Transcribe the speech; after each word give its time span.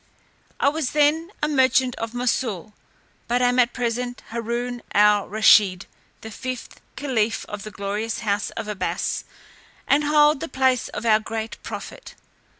I 0.59 0.67
was 0.67 0.93
then 0.93 1.31
a 1.43 1.47
merchant 1.47 1.93
of 1.97 2.13
Moussol, 2.15 2.73
but 3.27 3.39
am 3.43 3.59
at 3.59 3.71
present 3.71 4.23
Haroon 4.29 4.81
al 4.95 5.27
Rusheed, 5.29 5.85
the 6.21 6.31
fifth 6.31 6.81
caliph 6.95 7.45
of 7.45 7.61
the 7.61 7.69
glorious 7.69 8.21
house 8.21 8.49
of 8.57 8.67
Abbas, 8.67 9.25
and 9.87 10.03
hold 10.05 10.39
the 10.39 10.49
place 10.49 10.87
of 10.87 11.05
our 11.05 11.19
great 11.19 11.61
prophet. 11.61 12.15